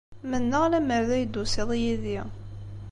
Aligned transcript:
Mennaɣ 0.29 0.63
lemmer 0.71 1.01
d 1.07 1.09
ay 1.15 1.23
d-tusiḍ 1.25 1.69
yid-i. 1.81 2.19